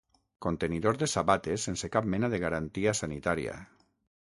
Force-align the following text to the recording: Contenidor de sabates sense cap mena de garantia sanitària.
Contenidor 0.45 0.97
de 1.03 1.09
sabates 1.13 1.67
sense 1.69 1.91
cap 1.97 2.09
mena 2.15 2.33
de 2.35 2.41
garantia 2.47 2.95
sanitària. 3.05 3.61